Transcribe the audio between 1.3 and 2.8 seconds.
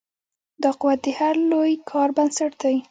لوی کار بنسټ دی.